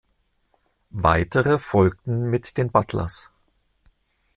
[1.03, 3.29] Weitere folgten mit den Butlers.